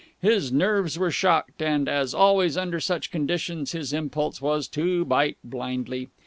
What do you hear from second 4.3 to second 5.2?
was to